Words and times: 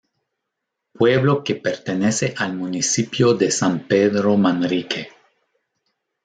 Pueblo 0.93 1.43
que 1.43 1.53
pertenece 1.53 2.33
al 2.35 2.55
municipio 2.55 3.35
de 3.35 3.51
San 3.51 3.81
Pedro 3.87 4.35
Manrique. 4.35 5.09